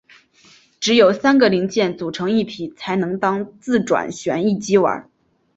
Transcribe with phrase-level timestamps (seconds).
[0.79, 5.11] 只有三个零件组成一体才能当自转旋翼机玩。